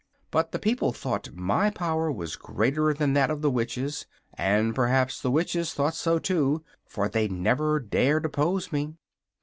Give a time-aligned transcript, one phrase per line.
[0.31, 5.21] But the people thought my power was greater than that of the Witches; and perhaps
[5.21, 8.95] the Witches thought so too, for they never dared oppose me.